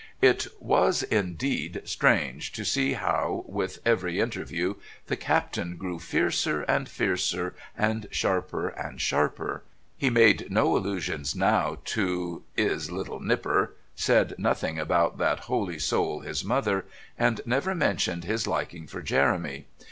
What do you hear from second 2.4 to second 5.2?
to see how, with every interview, the